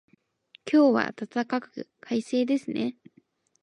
[0.65, 2.97] 今日は暖かく、快晴ですね。